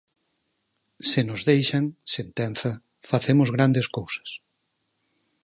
[1.09, 2.71] "Se nos deixan", sentenza,
[3.09, 4.29] "facemos grandes cousas".